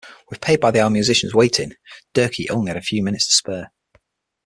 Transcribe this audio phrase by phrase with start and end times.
[0.31, 1.73] With paid-by-the-hour musicians waiting,
[2.15, 3.71] Durkee had only a few minutes to spare.